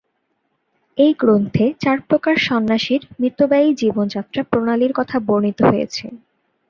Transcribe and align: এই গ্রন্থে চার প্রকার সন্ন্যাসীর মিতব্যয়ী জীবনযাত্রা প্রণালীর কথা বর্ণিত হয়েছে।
এই 0.97 1.11
গ্রন্থে 1.19 1.65
চার 1.83 1.97
প্রকার 2.09 2.35
সন্ন্যাসীর 2.47 3.01
মিতব্যয়ী 3.21 3.69
জীবনযাত্রা 3.73 4.41
প্রণালীর 4.43 4.93
কথা 4.95 5.17
বর্ণিত 5.27 5.59
হয়েছে। 5.65 6.05